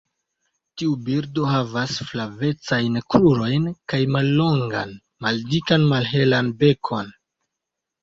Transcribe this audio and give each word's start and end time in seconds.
Tiu 0.81 0.95
birdo 1.09 1.45
havas 1.49 1.99
flavecajn 2.13 2.99
krurojn 3.15 3.69
kaj 3.95 4.01
mallongan 4.17 4.99
maldikan 5.29 5.89
malhelan 5.95 6.55
bekon. 6.67 7.17